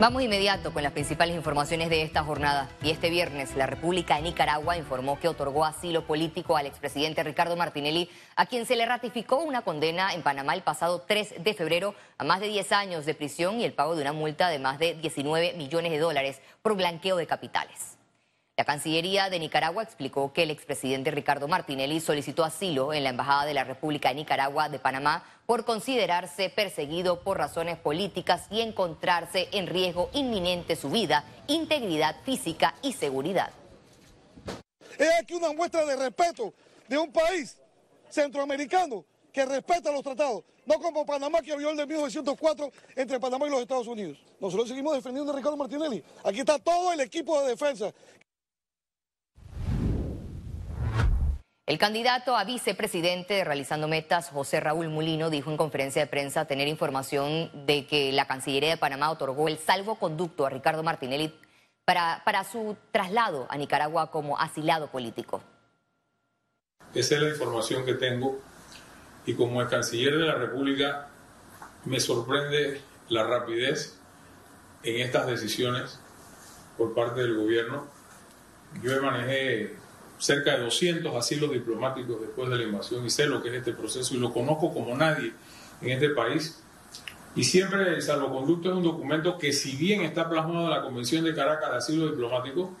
Vamos 0.00 0.22
inmediato 0.22 0.72
con 0.72 0.84
las 0.84 0.92
principales 0.92 1.34
informaciones 1.34 1.90
de 1.90 2.02
esta 2.02 2.22
jornada. 2.22 2.68
Y 2.84 2.90
este 2.90 3.10
viernes 3.10 3.56
la 3.56 3.66
República 3.66 4.14
de 4.14 4.22
Nicaragua 4.22 4.76
informó 4.76 5.18
que 5.18 5.26
otorgó 5.26 5.64
asilo 5.64 6.06
político 6.06 6.56
al 6.56 6.66
expresidente 6.66 7.24
Ricardo 7.24 7.56
Martinelli, 7.56 8.08
a 8.36 8.46
quien 8.46 8.64
se 8.64 8.76
le 8.76 8.86
ratificó 8.86 9.38
una 9.38 9.62
condena 9.62 10.14
en 10.14 10.22
Panamá 10.22 10.54
el 10.54 10.62
pasado 10.62 11.00
3 11.00 11.42
de 11.42 11.52
febrero 11.52 11.96
a 12.16 12.22
más 12.22 12.38
de 12.38 12.46
10 12.46 12.70
años 12.70 13.06
de 13.06 13.14
prisión 13.14 13.58
y 13.58 13.64
el 13.64 13.72
pago 13.72 13.96
de 13.96 14.02
una 14.02 14.12
multa 14.12 14.50
de 14.50 14.60
más 14.60 14.78
de 14.78 14.94
19 14.94 15.54
millones 15.54 15.90
de 15.90 15.98
dólares 15.98 16.40
por 16.62 16.76
blanqueo 16.76 17.16
de 17.16 17.26
capitales. 17.26 17.97
La 18.58 18.64
Cancillería 18.64 19.30
de 19.30 19.38
Nicaragua 19.38 19.84
explicó 19.84 20.32
que 20.32 20.42
el 20.42 20.50
expresidente 20.50 21.12
Ricardo 21.12 21.46
Martinelli 21.46 22.00
solicitó 22.00 22.42
asilo 22.42 22.92
en 22.92 23.04
la 23.04 23.10
Embajada 23.10 23.46
de 23.46 23.54
la 23.54 23.62
República 23.62 24.08
de 24.08 24.16
Nicaragua 24.16 24.68
de 24.68 24.80
Panamá 24.80 25.24
por 25.46 25.64
considerarse 25.64 26.50
perseguido 26.50 27.20
por 27.22 27.38
razones 27.38 27.78
políticas 27.78 28.48
y 28.50 28.60
encontrarse 28.60 29.46
en 29.52 29.68
riesgo 29.68 30.10
inminente 30.12 30.74
su 30.74 30.90
vida, 30.90 31.24
integridad 31.46 32.16
física 32.24 32.74
y 32.82 32.94
seguridad. 32.94 33.52
Es 34.98 35.10
aquí 35.22 35.34
una 35.34 35.52
muestra 35.52 35.86
de 35.86 35.94
respeto 35.94 36.52
de 36.88 36.98
un 36.98 37.12
país 37.12 37.56
centroamericano 38.08 39.04
que 39.32 39.46
respeta 39.46 39.92
los 39.92 40.02
tratados, 40.02 40.42
no 40.66 40.80
como 40.80 41.06
Panamá 41.06 41.42
que 41.42 41.56
violó 41.56 41.70
el 41.70 41.76
de 41.76 41.86
1904 41.86 42.72
entre 42.96 43.20
Panamá 43.20 43.46
y 43.46 43.50
los 43.50 43.60
Estados 43.60 43.86
Unidos. 43.86 44.18
Nosotros 44.40 44.68
seguimos 44.68 44.94
defendiendo 44.94 45.32
a 45.32 45.36
Ricardo 45.36 45.56
Martinelli. 45.56 46.02
Aquí 46.24 46.40
está 46.40 46.58
todo 46.58 46.92
el 46.92 46.98
equipo 46.98 47.40
de 47.42 47.50
defensa 47.50 47.94
El 51.68 51.76
candidato 51.76 52.34
a 52.34 52.44
vicepresidente 52.44 53.34
de 53.34 53.44
Realizando 53.44 53.88
Metas, 53.88 54.30
José 54.30 54.58
Raúl 54.58 54.88
Mulino, 54.88 55.28
dijo 55.28 55.50
en 55.50 55.58
conferencia 55.58 56.00
de 56.00 56.08
prensa 56.08 56.46
tener 56.46 56.66
información 56.66 57.50
de 57.66 57.86
que 57.86 58.10
la 58.10 58.26
Cancillería 58.26 58.70
de 58.70 58.78
Panamá 58.78 59.10
otorgó 59.10 59.48
el 59.48 59.58
salvoconducto 59.58 60.46
a 60.46 60.48
Ricardo 60.48 60.82
Martinelli 60.82 61.38
para, 61.84 62.22
para 62.24 62.44
su 62.44 62.74
traslado 62.90 63.46
a 63.50 63.58
Nicaragua 63.58 64.10
como 64.10 64.38
asilado 64.38 64.86
político. 64.86 65.42
Esa 66.94 67.16
es 67.16 67.20
la 67.20 67.28
información 67.28 67.84
que 67.84 67.92
tengo 67.92 68.40
y 69.26 69.34
como 69.34 69.60
el 69.60 69.68
canciller 69.68 70.16
de 70.16 70.24
la 70.24 70.36
República 70.36 71.10
me 71.84 72.00
sorprende 72.00 72.80
la 73.10 73.24
rapidez 73.24 73.98
en 74.84 75.02
estas 75.02 75.26
decisiones 75.26 76.00
por 76.78 76.94
parte 76.94 77.20
del 77.20 77.36
gobierno. 77.36 77.86
Yo 78.82 79.02
manejé 79.02 79.76
cerca 80.18 80.56
de 80.56 80.64
200 80.64 81.14
asilos 81.14 81.52
diplomáticos 81.52 82.20
después 82.20 82.50
de 82.50 82.56
la 82.56 82.64
invasión 82.64 83.06
y 83.06 83.10
sé 83.10 83.26
lo 83.26 83.42
que 83.42 83.48
es 83.48 83.54
este 83.54 83.72
proceso 83.72 84.14
y 84.14 84.18
lo 84.18 84.32
conozco 84.32 84.72
como 84.72 84.96
nadie 84.96 85.32
en 85.80 85.90
este 85.90 86.10
país. 86.10 86.62
Y 87.36 87.44
siempre 87.44 87.94
el 87.94 88.02
salvoconducto 88.02 88.70
es 88.70 88.76
un 88.76 88.82
documento 88.82 89.38
que 89.38 89.52
si 89.52 89.76
bien 89.76 90.02
está 90.02 90.28
plasmado 90.28 90.64
en 90.64 90.70
la 90.70 90.82
Convención 90.82 91.24
de 91.24 91.34
Caracas 91.34 91.70
de 91.70 91.76
Asilo 91.76 92.10
Diplomático, 92.10 92.74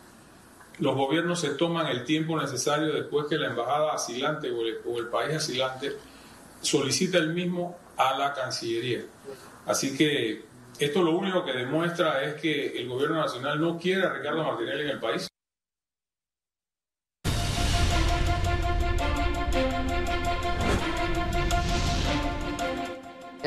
los 0.80 0.94
gobiernos 0.94 1.40
se 1.40 1.50
toman 1.50 1.86
el 1.86 2.04
tiempo 2.04 2.40
necesario 2.40 2.92
después 2.92 3.26
que 3.28 3.36
la 3.36 3.48
embajada 3.48 3.92
asilante 3.92 4.50
o 4.50 4.98
el, 4.98 5.06
país 5.08 5.36
asilante 5.36 5.92
solicita 6.60 7.18
el 7.18 7.34
mismo 7.34 7.76
a 7.96 8.16
la 8.18 8.32
Cancillería. 8.32 9.04
Así 9.66 9.96
que 9.96 10.44
esto 10.78 11.02
lo 11.02 11.16
único 11.16 11.44
que 11.44 11.52
demuestra 11.52 12.24
es 12.24 12.40
que 12.40 12.78
el 12.80 12.88
gobierno 12.88 13.16
nacional 13.16 13.60
no 13.60 13.78
quiere 13.78 14.04
a 14.04 14.12
Ricardo 14.12 14.44
Martinelli 14.44 14.82
en 14.82 14.90
el 14.90 15.00
país. 15.00 15.27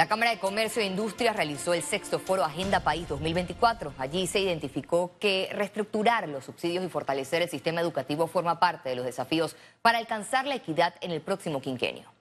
La 0.02 0.08
Cámara 0.08 0.32
de 0.32 0.40
Comercio 0.40 0.82
e 0.82 0.86
Industria 0.88 1.32
realizó 1.32 1.76
el 1.76 1.84
sexto 1.84 2.18
foro 2.18 2.44
Agenda 2.44 2.80
País 2.80 3.08
2024. 3.08 3.94
Allí 4.00 4.26
se 4.26 4.40
identificó 4.40 5.12
que 5.20 5.48
reestructurar 5.54 6.28
los 6.28 6.44
subsidios 6.44 6.84
y 6.84 6.90
fortalecer 6.90 7.44
el 7.44 7.50
sistema 7.52 7.82
educativo 7.82 8.26
forma 8.26 8.60
parte 8.60 8.90
de 8.90 8.96
los 8.96 9.06
desafíos 9.06 9.56
para 9.84 10.00
alcanzar 10.00 10.48
la 10.48 10.56
equidad 10.56 10.96
en 11.02 11.12
el 11.12 11.22
próximo 11.22 11.62
quinquenio. 11.62 12.12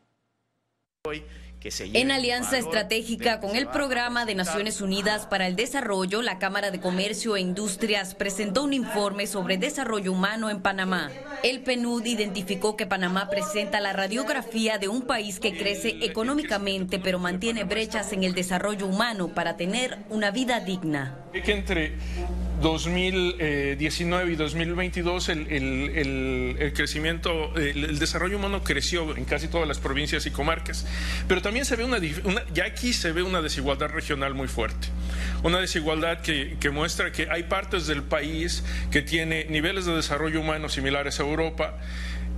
En 1.63 2.11
alianza 2.11 2.57
estratégica 2.57 3.39
con 3.39 3.55
el 3.55 3.67
Programa 3.67 4.25
de 4.25 4.35
Naciones 4.35 4.81
Unidas 4.81 5.27
para 5.27 5.47
el 5.47 5.57
Desarrollo, 5.57 6.23
la 6.23 6.39
Cámara 6.39 6.71
de 6.71 6.81
Comercio 6.81 7.37
e 7.37 7.41
Industrias 7.41 8.15
presentó 8.15 8.65
un 8.65 8.73
informe 8.73 9.27
sobre 9.27 9.59
desarrollo 9.59 10.13
humano 10.13 10.49
en 10.49 10.63
Panamá. 10.63 11.11
El 11.43 11.61
PNUD 11.61 12.07
identificó 12.07 12.77
que 12.77 12.87
Panamá 12.87 13.29
presenta 13.29 13.81
la 13.81 13.93
radiografía 13.93 14.79
de 14.79 14.89
un 14.89 15.03
país 15.03 15.39
que 15.39 15.55
crece 15.57 15.99
económicamente 16.03 16.99
pero 16.99 17.19
mantiene 17.19 17.65
brechas 17.65 18.13
en 18.13 18.25
el 18.25 18.35
desarrollo 18.35 18.87
humano 18.87 19.29
para 19.29 19.59
tener 19.59 19.99
una 20.09 20.31
vida 20.31 20.61
digna. 20.61 21.20
Entre 21.33 21.93
2019 22.61 24.33
y 24.33 24.37
2022 24.37 25.29
el, 25.31 25.47
el, 25.49 26.73
crecimiento, 26.75 27.55
el, 27.57 27.99
desarrollo 27.99 28.37
humano 28.37 28.63
creció 28.63 29.17
en 29.17 29.25
casi 29.25 29.49
todas 29.49 29.67
las 29.67 29.79
provincias 29.79 30.27
y 30.27 30.31
comarcas, 30.31 30.87
pero 31.27 31.41
también 31.41 31.65
se 31.65 31.77
ve 31.77 31.85
una, 31.85 31.99
ya 32.53 32.65
aquí 32.65 32.93
se 32.93 33.13
ve 33.13 33.23
una 33.23 33.41
desigualdad 33.41 33.89
regional 33.89 34.35
muy 34.35 34.49
fuerte, 34.49 34.89
una 35.43 35.59
desigualdad 35.59 36.21
que, 36.21 36.57
que 36.61 36.71
muestra 36.71 37.13
que 37.13 37.29
hay 37.31 37.45
partes 37.45 37.87
del 37.87 38.03
país 38.03 38.63
que 38.91 39.01
tiene 39.01 39.47
niveles 39.47 39.87
de 39.87 39.95
desarrollo 39.95 40.41
humano 40.41 40.69
similares 40.69 41.19
a 41.21 41.23
Europa, 41.23 41.79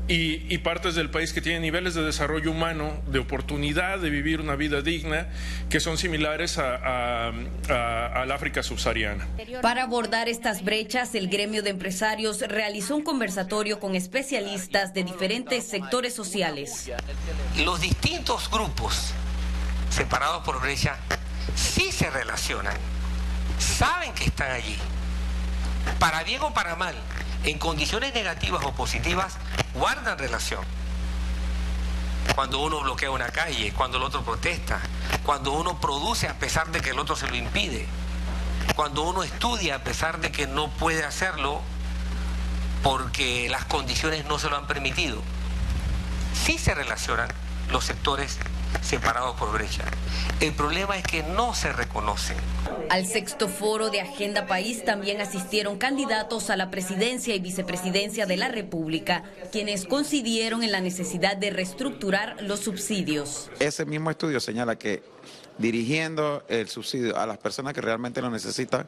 y, 0.09 0.59
partes 0.59 0.95
del 0.95 1.11
país 1.11 1.33
que 1.33 1.41
tienen 1.41 1.63
niveles 1.63 1.95
de 1.95 2.03
desarrollo 2.03 2.51
humano, 2.51 3.01
de 3.07 3.21
oportunidad 3.21 3.99
de 3.99 4.11
vivir 4.11 4.41
una 4.41 4.57
vida 4.57 4.83
digna, 4.83 5.29
que 5.71 5.81
son 5.81 5.97
similares 5.97 6.59
al 6.59 8.33
África 8.33 8.63
subsahariana. 8.63 9.27
Para 9.61 9.85
abordar 9.85 10.29
estas 10.29 10.65
brechas, 10.65 11.15
el 11.15 11.29
gremio 11.29 11.63
de 11.63 11.71
empresarios 11.71 12.41
realizó 12.41 12.97
un 12.97 13.05
conversatorio 13.05 13.79
con 13.79 13.95
especialistas 13.95 14.93
de 14.93 15.05
diferentes 15.05 15.67
sectores 15.69 16.15
sociales. 16.15 16.91
Los 17.65 17.81
distintos 17.81 18.51
grupos 18.51 19.13
separados 19.91 20.45
por 20.45 20.61
brecha 20.61 20.97
sí 21.55 21.93
se 21.93 22.11
relacionan, 22.11 22.77
saben 23.59 24.13
que 24.15 24.25
están 24.25 24.51
allí, 24.51 24.77
para 25.99 26.23
bien 26.25 26.41
o 26.43 26.53
para 26.53 26.77
mal 26.77 26.95
en 27.45 27.59
condiciones 27.59 28.15
negativas 28.15 28.65
o 28.65 28.73
positivas, 28.73 29.35
guardan 29.75 30.19
relación. 30.19 30.65
Cuando 32.35 32.61
uno 32.61 32.81
bloquea 32.81 33.11
una 33.11 33.31
calle, 33.31 33.73
cuando 33.73 33.99
el 33.99 34.05
otro 34.05 34.23
protesta, 34.23 34.81
cuando 35.25 35.53
uno 35.53 35.81
produce 35.81 36.29
a 36.29 36.39
pesar 36.39 36.71
de 36.71 36.81
que 36.81 36.91
el 36.91 36.99
otro 36.99 37.17
se 37.17 37.27
lo 37.27 37.35
impide, 37.35 37.87
cuando 38.77 39.03
uno 39.03 39.23
estudia 39.23 39.77
a 39.77 39.79
pesar 39.81 40.21
de 40.21 40.31
que 40.31 40.47
no 40.47 40.71
puede 40.71 41.05
hacerlo 41.05 41.61
porque 42.83 43.49
las 43.49 43.65
condiciones 43.65 44.25
no 44.27 44.39
se 44.39 44.49
lo 44.49 44.57
han 44.57 44.67
permitido. 44.67 45.21
Sí 46.45 46.59
se 46.59 46.75
relacionan 46.75 47.29
los 47.71 47.85
sectores 47.85 48.39
separados 48.81 49.37
por 49.37 49.53
brecha. 49.53 49.85
El 50.41 50.55
problema 50.55 50.97
es 50.97 51.05
que 51.05 51.23
no 51.23 51.55
se 51.55 51.73
reconocen. 51.73 52.37
Al 52.89 53.07
sexto 53.07 53.49
foro 53.49 53.91
de 53.91 54.01
Agenda 54.01 54.47
País 54.47 54.85
también 54.85 55.21
asistieron 55.21 55.79
candidatos 55.79 56.51
a 56.51 56.57
la 56.57 56.71
presidencia 56.71 57.35
y 57.35 57.41
vicepresidencia 57.41 58.27
de 58.27 58.37
la 58.37 58.49
República, 58.49 59.25
quienes 59.51 59.87
coincidieron 59.87 60.63
en 60.63 60.73
la 60.73 60.81
necesidad 60.81 61.37
de 61.37 61.51
reestructurar 61.51 62.43
los 62.43 62.61
subsidios. 62.61 63.51
Ese 63.61 63.85
mismo 63.85 64.11
estudio 64.11 64.41
señala 64.41 64.77
que 64.77 65.03
dirigiendo 65.59 66.43
el 66.49 66.69
subsidio 66.69 67.17
a 67.17 67.27
las 67.27 67.39
personas 67.39 67.75
que 67.75 67.81
realmente 67.81 68.21
lo 68.21 68.31
necesitan, 68.31 68.87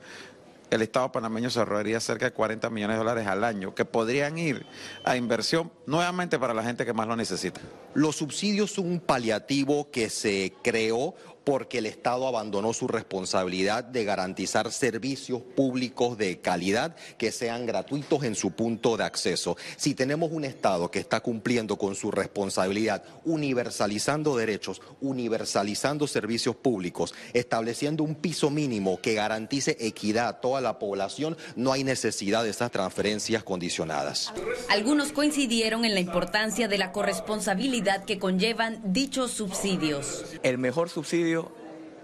el 0.71 0.83
Estado 0.83 1.13
panameño 1.13 1.51
se 1.51 1.59
ahorraría 1.59 2.01
cerca 2.01 2.27
de 2.27 2.33
40 2.33 2.71
millones 2.71 2.95
de 2.97 2.99
dólares 2.99 3.27
al 3.27 3.45
año, 3.45 3.75
que 3.75 3.85
podrían 3.85 4.39
ir 4.39 4.67
a 5.05 5.17
inversión 5.17 5.71
nuevamente 5.87 6.39
para 6.39 6.55
la 6.55 6.63
gente 6.63 6.85
que 6.85 6.93
más 6.93 7.07
lo 7.07 7.17
necesita. 7.17 7.61
Los 7.95 8.17
subsidios 8.17 8.73
son 8.73 8.87
un 8.87 9.01
paliativo 9.01 9.91
que 9.91 10.11
se 10.11 10.53
creó 10.63 11.15
porque 11.45 11.79
el 11.79 11.87
Estado 11.87 12.27
abandonó 12.27 12.73
su 12.73 12.89
responsabilidad 12.89 13.85
de 13.85 14.05
garantizar 14.05 14.73
servicios 14.73 15.43
públicos 15.43 16.17
de 16.19 16.41
calidad 16.41 16.97
que 17.19 17.31
sean 17.31 17.67
gratuitos 17.67 18.25
en 18.25 18.35
su 18.35 18.53
punto 18.53 18.97
de 18.97 19.05
acceso. 19.05 19.57
Si 19.77 19.95
tenemos 19.95 20.33
un 20.33 20.45
Estado 20.45 20.91
que 20.91 20.99
está 20.99 21.21
cumpliendo 21.21 21.77
con 21.77 21.95
su 21.95 22.11
responsabilidad, 22.11 23.05
universalizando 23.25 24.37
derechos, 24.37 24.81
universalizando 25.01 26.07
servicios 26.07 26.57
públicos, 26.57 27.15
estableciendo 27.33 28.03
un 28.03 28.15
piso 28.15 28.51
mínimo 28.51 29.01
que 29.01 29.15
garantice 29.15 29.77
equidad 29.81 30.29
a 30.29 30.41
toda 30.41 30.61
la 30.61 30.79
población, 30.79 31.37
no 31.57 31.73
hay 31.73 31.85
necesidad 31.85 32.45
de 32.45 32.51
esas 32.51 32.71
transferencias 32.71 33.43
condicionadas. 33.43 34.33
Algunos 34.71 35.13
coincidieron 35.13 35.85
en 35.85 35.95
la 35.95 36.01
importancia 36.01 36.69
de 36.69 36.79
la 36.79 36.93
corresponsabilidad 36.93 38.05
que 38.05 38.19
conllevan 38.19 38.81
dichos 38.85 39.33
subsidios. 39.33 40.25
El 40.43 40.59
mejor 40.59 40.89
subsidio 40.89 41.34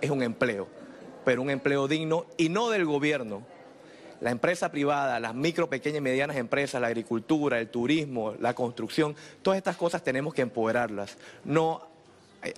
es 0.01 0.11
un 0.11 0.23
empleo, 0.23 0.69
pero 1.25 1.43
un 1.43 1.51
empleo 1.51 1.89
digno 1.89 2.27
y 2.37 2.49
no 2.49 2.71
del 2.71 2.85
gobierno. 2.85 3.43
La 4.21 4.31
empresa 4.31 4.71
privada, 4.71 5.19
las 5.19 5.35
micro, 5.35 5.71
pequeñas 5.71 5.99
y 5.99 6.03
medianas 6.03 6.37
empresas, 6.37 6.81
la 6.81 6.89
agricultura, 6.89 7.59
el 7.59 7.69
turismo, 7.69 8.35
la 8.39 8.55
construcción, 8.55 9.17
todas 9.43 9.57
estas 9.57 9.77
cosas 9.77 10.05
tenemos 10.05 10.35
que 10.35 10.43
empoderarlas, 10.43 11.17
no 11.45 11.83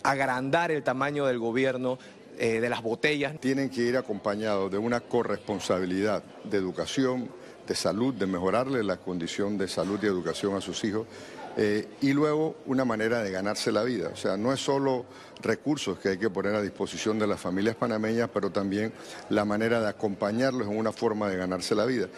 agrandar 0.03 0.71
el 0.71 0.83
tamaño 0.83 1.27
del 1.27 1.39
gobierno, 1.39 1.99
eh, 2.39 2.61
de 2.61 2.69
las 2.71 2.83
botellas. 2.83 3.39
Tienen 3.41 3.69
que 3.69 3.83
ir 3.83 3.97
acompañados 3.97 4.71
de 4.73 4.79
una 4.79 5.01
corresponsabilidad 5.01 6.25
de 6.45 6.57
educación, 6.57 7.29
de 7.69 7.75
salud, 7.75 8.15
de 8.15 8.27
mejorarle 8.27 8.83
la 8.83 8.97
condición 8.97 9.59
de 9.59 9.69
salud 9.69 10.01
y 10.03 10.07
educación 10.07 10.57
a 10.57 10.61
sus 10.61 10.83
hijos. 10.83 11.07
Eh, 11.57 11.87
y 12.01 12.13
luego 12.13 12.57
una 12.67 12.85
manera 12.85 13.23
de 13.23 13.31
ganarse 13.31 13.73
la 13.73 13.83
vida. 13.83 14.11
O 14.13 14.17
sea, 14.17 14.37
no 14.37 14.53
es 14.53 14.61
solo 14.61 15.05
recursos 15.43 15.99
que 15.99 16.11
hay 16.11 16.19
que 16.19 16.31
poner 16.31 16.55
a 16.55 16.63
disposición 16.63 17.19
de 17.19 17.27
las 17.27 17.41
familias 17.41 17.77
panameñas, 17.77 18.31
pero 18.33 18.51
también 18.51 18.93
la 19.29 19.45
manera 19.45 19.81
de 19.81 19.89
acompañarlos 19.89 20.69
en 20.69 20.77
una 20.77 20.93
forma 20.93 21.29
de 21.29 21.37
ganarse 21.37 21.75
la 21.75 21.85
vida. 21.85 22.09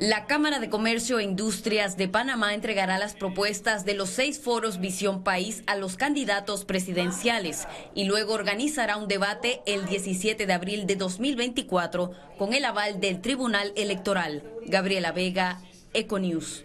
La 0.00 0.24
Cámara 0.24 0.60
de 0.60 0.70
Comercio 0.70 1.18
e 1.18 1.24
Industrias 1.24 1.98
de 1.98 2.08
Panamá 2.08 2.54
entregará 2.54 2.98
las 2.98 3.12
propuestas 3.12 3.84
de 3.84 3.92
los 3.92 4.08
seis 4.08 4.40
foros 4.40 4.80
Visión 4.80 5.22
País 5.22 5.62
a 5.66 5.76
los 5.76 5.96
candidatos 5.96 6.64
presidenciales 6.64 7.68
y 7.94 8.04
luego 8.04 8.32
organizará 8.32 8.96
un 8.96 9.08
debate 9.08 9.60
el 9.66 9.84
17 9.84 10.46
de 10.46 10.52
abril 10.54 10.86
de 10.86 10.96
2024 10.96 12.12
con 12.38 12.54
el 12.54 12.64
aval 12.64 12.98
del 12.98 13.20
Tribunal 13.20 13.74
Electoral. 13.76 14.42
Gabriela 14.64 15.12
Vega, 15.12 15.60
Econews. 15.92 16.64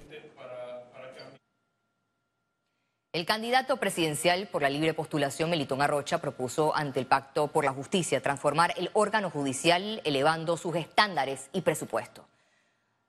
El 3.16 3.26
candidato 3.26 3.78
presidencial 3.78 4.50
por 4.50 4.62
la 4.62 4.70
libre 4.70 4.94
postulación, 4.94 5.50
Melitón 5.50 5.82
Arrocha, 5.82 6.18
propuso 6.18 6.76
ante 6.76 7.00
el 7.00 7.06
Pacto 7.06 7.48
por 7.48 7.64
la 7.64 7.72
Justicia 7.72 8.22
transformar 8.22 8.74
el 8.76 8.90
órgano 8.92 9.30
judicial 9.30 10.02
elevando 10.04 10.58
sus 10.58 10.76
estándares 10.76 11.48
y 11.54 11.62
presupuesto. 11.62 12.26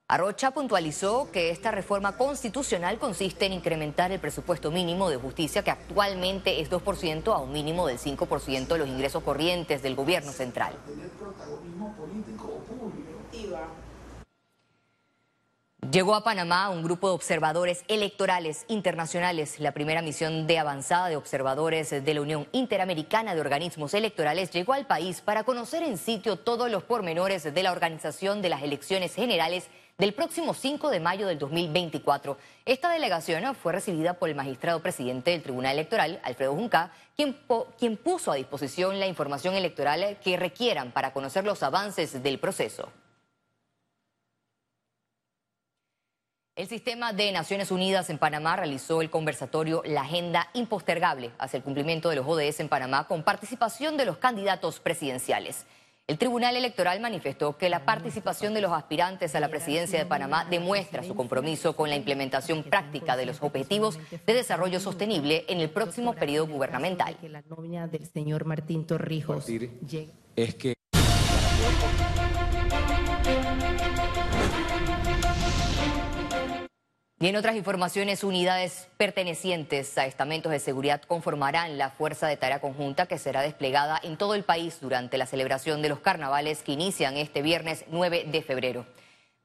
Arrocha 0.06 0.52
puntualizó 0.52 1.32
que 1.32 1.50
esta 1.50 1.72
reforma 1.72 2.16
constitucional 2.16 3.00
consiste 3.00 3.46
en 3.46 3.54
incrementar 3.54 4.12
el 4.12 4.20
presupuesto 4.20 4.70
mínimo 4.70 5.10
de 5.10 5.16
justicia, 5.16 5.64
que 5.64 5.72
actualmente 5.72 6.60
es 6.60 6.70
2%, 6.70 7.34
a 7.34 7.38
un 7.38 7.50
mínimo 7.50 7.88
del 7.88 7.98
5% 7.98 8.68
de 8.68 8.78
los 8.78 8.86
ingresos 8.86 9.24
corrientes 9.24 9.82
del 9.82 9.96
gobierno 9.96 10.30
central. 10.30 10.74
Llegó 15.96 16.14
a 16.14 16.22
Panamá 16.22 16.68
un 16.68 16.82
grupo 16.82 17.08
de 17.08 17.14
observadores 17.14 17.82
electorales 17.88 18.66
internacionales. 18.68 19.58
La 19.60 19.72
primera 19.72 20.02
misión 20.02 20.46
de 20.46 20.58
avanzada 20.58 21.08
de 21.08 21.16
observadores 21.16 21.88
de 21.88 22.14
la 22.14 22.20
Unión 22.20 22.46
Interamericana 22.52 23.34
de 23.34 23.40
Organismos 23.40 23.94
Electorales 23.94 24.50
llegó 24.50 24.74
al 24.74 24.86
país 24.86 25.22
para 25.22 25.44
conocer 25.44 25.82
en 25.82 25.96
sitio 25.96 26.36
todos 26.36 26.70
los 26.70 26.82
pormenores 26.82 27.44
de 27.44 27.62
la 27.62 27.72
organización 27.72 28.42
de 28.42 28.50
las 28.50 28.62
elecciones 28.62 29.14
generales 29.14 29.68
del 29.96 30.12
próximo 30.12 30.52
5 30.52 30.90
de 30.90 31.00
mayo 31.00 31.26
del 31.28 31.38
2024. 31.38 32.36
Esta 32.66 32.90
delegación 32.90 33.54
fue 33.54 33.72
recibida 33.72 34.18
por 34.18 34.28
el 34.28 34.34
magistrado 34.34 34.82
presidente 34.82 35.30
del 35.30 35.42
Tribunal 35.42 35.72
Electoral, 35.72 36.20
Alfredo 36.24 36.52
Junca, 36.52 36.92
quien, 37.16 37.38
quien 37.78 37.96
puso 37.96 38.30
a 38.30 38.34
disposición 38.34 39.00
la 39.00 39.06
información 39.06 39.54
electoral 39.54 40.18
que 40.22 40.36
requieran 40.36 40.92
para 40.92 41.14
conocer 41.14 41.46
los 41.46 41.62
avances 41.62 42.22
del 42.22 42.38
proceso. 42.38 42.92
El 46.56 46.68
sistema 46.68 47.12
de 47.12 47.32
Naciones 47.32 47.70
Unidas 47.70 48.08
en 48.08 48.16
Panamá 48.16 48.56
realizó 48.56 49.02
el 49.02 49.10
conversatorio 49.10 49.82
La 49.84 50.00
Agenda 50.00 50.48
Impostergable 50.54 51.32
hacia 51.38 51.58
el 51.58 51.62
cumplimiento 51.62 52.08
de 52.08 52.16
los 52.16 52.26
ODS 52.26 52.60
en 52.60 52.70
Panamá 52.70 53.06
con 53.06 53.22
participación 53.22 53.98
de 53.98 54.06
los 54.06 54.16
candidatos 54.16 54.80
presidenciales. 54.80 55.66
El 56.06 56.16
Tribunal 56.16 56.56
Electoral 56.56 56.98
manifestó 57.00 57.58
que 57.58 57.68
la 57.68 57.84
participación 57.84 58.54
de 58.54 58.62
los 58.62 58.72
aspirantes 58.72 59.34
a 59.34 59.40
la 59.40 59.50
presidencia 59.50 59.98
de 59.98 60.06
Panamá 60.06 60.46
demuestra 60.46 61.02
su 61.02 61.14
compromiso 61.14 61.76
con 61.76 61.90
la 61.90 61.96
implementación 61.96 62.62
práctica 62.62 63.18
de 63.18 63.26
los 63.26 63.42
objetivos 63.42 63.98
de 64.24 64.32
desarrollo 64.32 64.80
sostenible 64.80 65.44
en 65.48 65.60
el 65.60 65.68
próximo 65.68 66.14
periodo 66.14 66.46
gubernamental. 66.46 67.18
La 67.20 67.42
del 67.86 68.06
señor 68.06 68.46
Martín 68.46 68.86
Torrijos 68.86 69.46
es 70.36 70.54
que 70.54 70.76
Y 77.18 77.28
en 77.28 77.36
otras 77.36 77.56
informaciones, 77.56 78.24
unidades 78.24 78.88
pertenecientes 78.98 79.96
a 79.96 80.04
estamentos 80.04 80.52
de 80.52 80.58
seguridad 80.58 81.00
conformarán 81.00 81.78
la 81.78 81.88
Fuerza 81.88 82.26
de 82.26 82.36
Tarea 82.36 82.60
Conjunta 82.60 83.06
que 83.06 83.16
será 83.16 83.40
desplegada 83.40 83.98
en 84.02 84.18
todo 84.18 84.34
el 84.34 84.44
país 84.44 84.80
durante 84.82 85.16
la 85.16 85.24
celebración 85.24 85.80
de 85.80 85.88
los 85.88 86.00
carnavales 86.00 86.62
que 86.62 86.72
inician 86.72 87.16
este 87.16 87.40
viernes 87.40 87.86
9 87.88 88.26
de 88.30 88.42
febrero. 88.42 88.86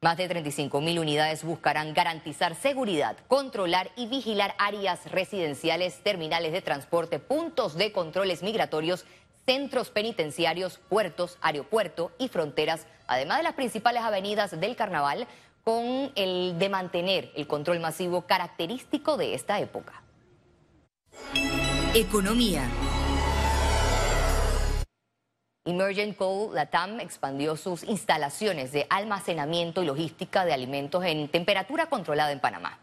Más 0.02 0.18
de 0.18 0.28
35 0.28 0.82
mil 0.82 0.98
unidades 0.98 1.44
buscarán 1.44 1.94
garantizar 1.94 2.56
seguridad, 2.56 3.16
controlar 3.26 3.90
y 3.96 4.06
vigilar 4.06 4.54
áreas 4.58 5.10
residenciales, 5.10 6.02
terminales 6.02 6.52
de 6.52 6.60
transporte, 6.60 7.20
puntos 7.20 7.74
de 7.76 7.90
controles 7.90 8.42
migratorios, 8.42 9.06
centros 9.46 9.88
penitenciarios, 9.88 10.78
puertos, 10.90 11.38
aeropuerto 11.40 12.12
y 12.18 12.28
fronteras, 12.28 12.86
además 13.06 13.38
de 13.38 13.44
las 13.44 13.54
principales 13.54 14.02
avenidas 14.02 14.60
del 14.60 14.76
carnaval, 14.76 15.26
con 15.64 16.12
el 16.14 16.58
de 16.58 16.68
mantener 16.68 17.30
el 17.36 17.46
control 17.46 17.80
masivo 17.80 18.22
característico 18.22 19.16
de 19.16 19.34
esta 19.34 19.60
época. 19.60 20.02
Economía. 21.94 22.68
Emergent 25.64 26.16
Coal 26.16 26.54
Latam 26.54 26.98
expandió 26.98 27.56
sus 27.56 27.84
instalaciones 27.84 28.72
de 28.72 28.86
almacenamiento 28.90 29.82
y 29.82 29.86
logística 29.86 30.44
de 30.44 30.52
alimentos 30.52 31.04
en 31.04 31.28
temperatura 31.28 31.86
controlada 31.86 32.32
en 32.32 32.40
Panamá. 32.40 32.80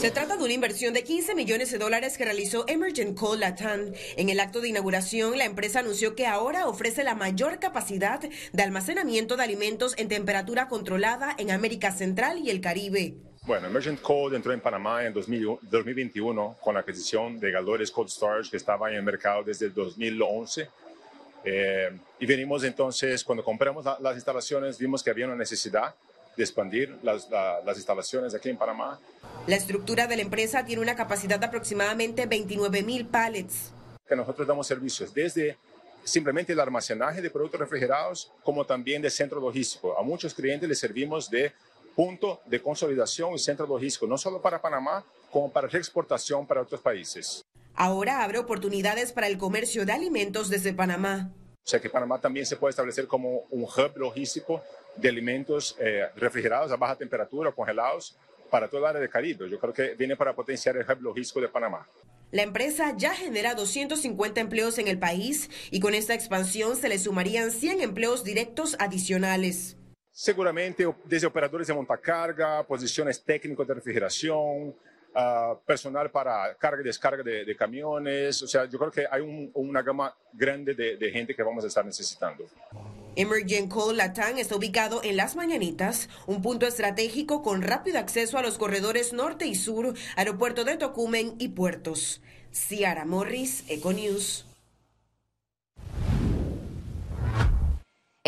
Se 0.00 0.12
trata 0.12 0.36
de 0.36 0.44
una 0.44 0.52
inversión 0.52 0.94
de 0.94 1.02
15 1.02 1.34
millones 1.34 1.72
de 1.72 1.78
dólares 1.78 2.16
que 2.16 2.24
realizó 2.24 2.64
Emergent 2.68 3.18
Coal 3.18 3.40
Latam. 3.40 3.92
En 4.16 4.28
el 4.28 4.38
acto 4.38 4.60
de 4.60 4.68
inauguración, 4.68 5.36
la 5.36 5.44
empresa 5.44 5.80
anunció 5.80 6.14
que 6.14 6.24
ahora 6.24 6.68
ofrece 6.68 7.02
la 7.02 7.16
mayor 7.16 7.58
capacidad 7.58 8.20
de 8.20 8.62
almacenamiento 8.62 9.36
de 9.36 9.42
alimentos 9.42 9.98
en 9.98 10.06
temperatura 10.06 10.68
controlada 10.68 11.34
en 11.36 11.50
América 11.50 11.90
Central 11.90 12.38
y 12.38 12.50
el 12.50 12.60
Caribe. 12.60 13.16
Bueno, 13.44 13.66
Emergent 13.66 14.00
Coal 14.00 14.36
entró 14.36 14.52
en 14.52 14.60
Panamá 14.60 15.04
en 15.04 15.12
2021 15.12 16.58
con 16.60 16.74
la 16.74 16.80
adquisición 16.80 17.40
de 17.40 17.50
Galdores 17.50 17.90
Cold 17.90 18.08
Storage 18.08 18.52
que 18.52 18.56
estaba 18.56 18.90
en 18.90 18.98
el 18.98 19.02
mercado 19.02 19.42
desde 19.42 19.66
el 19.66 19.74
2011. 19.74 20.68
Eh, 21.42 21.90
y 22.20 22.26
venimos 22.26 22.62
entonces, 22.62 23.24
cuando 23.24 23.42
compramos 23.42 23.84
las 23.98 24.14
instalaciones, 24.14 24.78
vimos 24.78 25.02
que 25.02 25.10
había 25.10 25.26
una 25.26 25.34
necesidad 25.34 25.92
de 26.38 26.44
expandir 26.44 26.96
las, 27.02 27.28
las 27.28 27.76
instalaciones 27.76 28.32
aquí 28.32 28.48
en 28.48 28.56
Panamá. 28.56 28.98
La 29.48 29.56
estructura 29.56 30.06
de 30.06 30.16
la 30.16 30.22
empresa 30.22 30.64
tiene 30.64 30.80
una 30.80 30.94
capacidad 30.94 31.38
de 31.38 31.46
aproximadamente 31.46 32.26
29 32.26 32.82
mil 32.84 33.06
pallets. 33.06 33.72
Que 34.08 34.14
nosotros 34.14 34.46
damos 34.46 34.66
servicios 34.66 35.12
desde 35.12 35.58
simplemente 36.04 36.52
el 36.52 36.60
almacenaje 36.60 37.20
de 37.20 37.28
productos 37.28 37.60
refrigerados 37.60 38.30
como 38.44 38.64
también 38.64 39.02
de 39.02 39.10
centro 39.10 39.40
logístico. 39.40 39.98
A 39.98 40.02
muchos 40.02 40.32
clientes 40.32 40.68
les 40.68 40.78
servimos 40.78 41.28
de 41.28 41.52
punto 41.96 42.40
de 42.46 42.62
consolidación 42.62 43.34
y 43.34 43.38
centro 43.40 43.66
logístico, 43.66 44.06
no 44.06 44.16
solo 44.16 44.40
para 44.40 44.62
Panamá, 44.62 45.04
como 45.32 45.52
para 45.52 45.66
reexportación 45.66 46.46
para 46.46 46.62
otros 46.62 46.80
países. 46.80 47.42
Ahora 47.74 48.22
abre 48.22 48.38
oportunidades 48.38 49.10
para 49.10 49.26
el 49.26 49.38
comercio 49.38 49.84
de 49.84 49.92
alimentos 49.92 50.48
desde 50.48 50.72
Panamá. 50.72 51.32
O 51.68 51.70
sea 51.70 51.80
que 51.80 51.90
Panamá 51.90 52.18
también 52.18 52.46
se 52.46 52.56
puede 52.56 52.70
establecer 52.70 53.06
como 53.06 53.40
un 53.50 53.64
hub 53.64 53.92
logístico 53.96 54.62
de 54.96 55.06
alimentos 55.10 55.76
eh, 55.78 56.06
refrigerados 56.16 56.72
a 56.72 56.76
baja 56.76 56.96
temperatura, 56.96 57.52
congelados, 57.52 58.16
para 58.50 58.68
toda 58.68 58.80
el 58.80 58.86
área 58.86 59.00
del 59.02 59.10
Caribe. 59.10 59.50
Yo 59.50 59.60
creo 59.60 59.74
que 59.74 59.94
viene 59.94 60.16
para 60.16 60.34
potenciar 60.34 60.78
el 60.78 60.90
hub 60.90 61.02
logístico 61.02 61.42
de 61.42 61.48
Panamá. 61.48 61.86
La 62.30 62.42
empresa 62.42 62.94
ya 62.96 63.12
genera 63.12 63.54
250 63.54 64.40
empleos 64.40 64.78
en 64.78 64.88
el 64.88 64.98
país 64.98 65.50
y 65.70 65.78
con 65.80 65.92
esta 65.92 66.14
expansión 66.14 66.74
se 66.74 66.88
le 66.88 66.98
sumarían 66.98 67.50
100 67.50 67.82
empleos 67.82 68.24
directos 68.24 68.74
adicionales. 68.78 69.76
Seguramente 70.10 70.88
desde 71.04 71.26
operadores 71.26 71.66
de 71.66 71.74
montacarga, 71.74 72.66
posiciones 72.66 73.22
técnicos 73.22 73.68
de 73.68 73.74
refrigeración, 73.74 74.74
uh, 75.14 75.58
personal 75.64 76.10
para 76.10 76.54
carga 76.56 76.82
y 76.82 76.84
descarga 76.84 77.22
de, 77.22 77.56
camiones. 77.56 78.42
O 78.42 78.46
sea, 78.46 78.66
yo 78.66 78.78
creo 78.78 78.90
que 78.90 79.06
hay 79.10 79.20
un, 79.20 79.50
una 79.54 79.82
gama 79.82 80.14
grande 80.32 80.74
de, 80.74 81.10
gente 81.10 81.34
que 81.34 81.42
vamos 81.42 81.64
a 81.64 81.68
estar 81.68 81.84
necesitando. 81.84 82.44
Emergent 83.16 83.70
Coal 83.70 83.96
Latam 83.96 84.38
está 84.38 84.56
ubicado 84.56 85.00
en 85.02 85.16
Las 85.16 85.34
Mañanitas, 85.34 86.08
un 86.26 86.40
punto 86.40 86.66
estratégico 86.66 87.42
con 87.42 87.62
rápido 87.62 87.98
acceso 87.98 88.38
a 88.38 88.42
los 88.42 88.58
corredores 88.58 89.12
norte 89.12 89.46
y 89.46 89.54
sur, 89.54 89.94
aeropuerto 90.16 90.64
de 90.64 90.76
Tocumen 90.76 91.34
y 91.38 91.48
puertos. 91.48 92.22
Ciara 92.52 93.04
Morris, 93.04 93.64
Econews. 93.68 94.47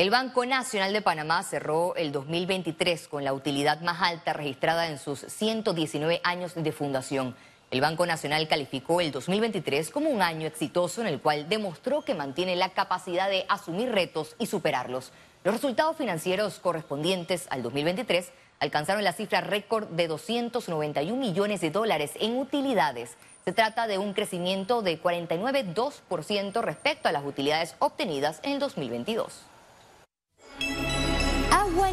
El 0.00 0.08
Banco 0.08 0.46
Nacional 0.46 0.94
de 0.94 1.02
Panamá 1.02 1.42
cerró 1.42 1.94
el 1.94 2.10
2023 2.10 3.06
con 3.06 3.22
la 3.22 3.34
utilidad 3.34 3.82
más 3.82 4.00
alta 4.00 4.32
registrada 4.32 4.88
en 4.88 4.98
sus 4.98 5.18
119 5.18 6.22
años 6.24 6.54
de 6.54 6.72
fundación. 6.72 7.36
El 7.70 7.82
Banco 7.82 8.06
Nacional 8.06 8.48
calificó 8.48 9.02
el 9.02 9.12
2023 9.12 9.90
como 9.90 10.08
un 10.08 10.22
año 10.22 10.46
exitoso 10.46 11.02
en 11.02 11.06
el 11.06 11.20
cual 11.20 11.50
demostró 11.50 12.00
que 12.00 12.14
mantiene 12.14 12.56
la 12.56 12.70
capacidad 12.70 13.28
de 13.28 13.44
asumir 13.50 13.92
retos 13.92 14.36
y 14.38 14.46
superarlos. 14.46 15.12
Los 15.44 15.52
resultados 15.52 15.98
financieros 15.98 16.60
correspondientes 16.60 17.46
al 17.50 17.62
2023 17.62 18.32
alcanzaron 18.58 19.04
la 19.04 19.12
cifra 19.12 19.42
récord 19.42 19.86
de 19.88 20.08
291 20.08 21.14
millones 21.14 21.60
de 21.60 21.70
dólares 21.70 22.12
en 22.18 22.38
utilidades, 22.38 23.18
Se 23.44 23.52
trata 23.52 23.86
de 23.86 23.98
un 23.98 24.14
crecimiento 24.14 24.80
de 24.80 24.98
49,2% 24.98 26.62
respecto 26.62 27.06
a 27.06 27.12
las 27.12 27.26
utilidades 27.26 27.74
obtenidas 27.80 28.40
en 28.42 28.52
el 28.52 28.60
2022. 28.60 29.50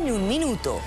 En 0.08 0.14
un 0.14 0.26
minuto. 0.26 0.80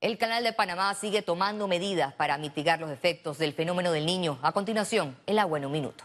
El 0.00 0.18
Canal 0.18 0.44
de 0.44 0.52
Panamá 0.52 0.94
sigue 0.94 1.20
tomando 1.20 1.66
medidas 1.66 2.14
para 2.14 2.38
mitigar 2.38 2.78
los 2.78 2.92
efectos 2.92 3.38
del 3.38 3.54
fenómeno 3.54 3.90
del 3.90 4.06
niño. 4.06 4.38
A 4.40 4.52
continuación, 4.52 5.16
el 5.26 5.40
agua 5.40 5.58
en 5.58 5.64
un 5.64 5.72
minuto. 5.72 6.04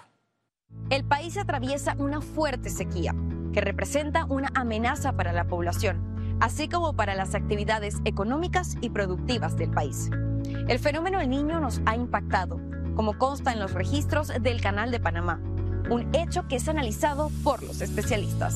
El 0.89 1.03
país 1.03 1.37
atraviesa 1.37 1.93
una 1.99 2.19
fuerte 2.21 2.71
sequía 2.71 3.13
que 3.53 3.61
representa 3.61 4.25
una 4.25 4.49
amenaza 4.55 5.11
para 5.13 5.33
la 5.33 5.45
población, 5.45 6.39
así 6.41 6.67
como 6.67 6.95
para 6.95 7.13
las 7.13 7.35
actividades 7.35 7.97
económicas 8.03 8.75
y 8.81 8.89
productivas 8.89 9.55
del 9.55 9.69
país. 9.69 10.09
El 10.67 10.79
fenómeno 10.79 11.19
del 11.19 11.29
niño 11.29 11.59
nos 11.59 11.79
ha 11.85 11.95
impactado, 11.95 12.59
como 12.95 13.19
consta 13.19 13.53
en 13.53 13.59
los 13.59 13.73
registros 13.73 14.29
del 14.29 14.61
Canal 14.61 14.89
de 14.89 14.99
Panamá, 14.99 15.39
un 15.91 16.09
hecho 16.15 16.47
que 16.47 16.55
es 16.55 16.67
analizado 16.67 17.29
por 17.43 17.61
los 17.61 17.81
especialistas. 17.81 18.55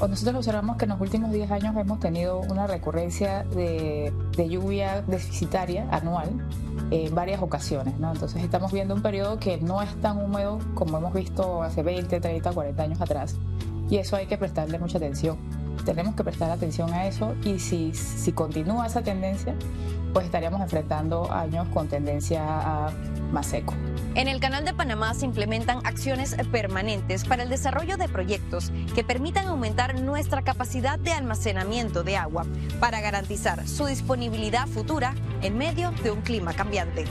Nosotros 0.00 0.36
observamos 0.36 0.76
que 0.76 0.84
en 0.84 0.90
los 0.90 1.00
últimos 1.00 1.30
10 1.30 1.50
años 1.50 1.76
hemos 1.76 2.00
tenido 2.00 2.40
una 2.40 2.66
recurrencia 2.66 3.44
de, 3.44 4.12
lluvia 4.36 5.02
deficitaria 5.02 5.88
anual 5.90 6.28
en 6.90 7.14
varias 7.14 7.40
ocasiones, 7.42 7.98
¿no? 7.98 8.12
Entonces 8.12 8.42
estamos 8.42 8.72
viendo 8.72 8.94
un 8.94 9.02
periodo 9.02 9.38
que 9.38 9.58
no 9.58 9.80
es 9.80 9.94
tan 10.00 10.22
húmedo 10.22 10.58
como 10.74 10.98
hemos 10.98 11.14
visto 11.14 11.62
hace 11.62 11.82
20, 11.82 12.20
30, 12.20 12.52
40 12.52 12.82
años 12.82 13.00
atrás 13.00 13.36
y 13.88 13.96
eso 13.96 14.16
hay 14.16 14.26
que 14.26 14.36
prestarle 14.36 14.78
mucha 14.78 14.98
atención. 14.98 15.38
Tenemos 15.84 16.14
que 16.14 16.24
prestar 16.24 16.50
atención 16.50 16.92
a 16.92 17.06
eso 17.06 17.34
y 17.44 17.58
si, 17.58 17.92
si 17.94 18.32
continúa 18.32 18.86
esa 18.86 19.02
tendencia, 19.02 19.54
pues 20.14 20.26
estaríamos 20.26 20.60
enfrentando 20.60 21.30
años 21.30 21.66
con 21.74 21.88
tendencia 21.88 22.42
a 22.46 22.92
más 23.32 23.48
seco. 23.48 23.74
En 24.14 24.28
el 24.28 24.38
Canal 24.38 24.64
de 24.64 24.72
Panamá 24.72 25.12
se 25.12 25.26
implementan 25.26 25.84
acciones 25.84 26.36
permanentes 26.52 27.24
para 27.24 27.42
el 27.42 27.48
desarrollo 27.48 27.96
de 27.96 28.08
proyectos 28.08 28.70
que 28.94 29.02
permitan 29.02 29.48
aumentar 29.48 30.00
nuestra 30.00 30.42
capacidad 30.42 31.00
de 31.00 31.12
almacenamiento 31.12 32.04
de 32.04 32.16
agua 32.16 32.46
para 32.78 33.00
garantizar 33.00 33.66
su 33.66 33.86
disponibilidad 33.86 34.68
futura 34.68 35.14
en 35.42 35.58
medio 35.58 35.90
de 36.04 36.12
un 36.12 36.20
clima 36.20 36.52
cambiante. 36.52 37.04